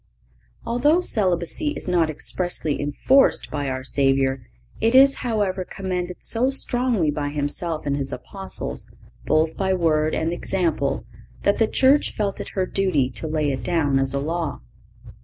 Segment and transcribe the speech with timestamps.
[0.63, 4.47] (522) Although celibacy is not expressly enforced by our Savior,
[4.79, 8.89] it is, however, commended so strongly by Himself and His Apostles,
[9.27, 11.05] both by word and example,
[11.43, 14.61] that the Church felt it her duty to lay it down as a law.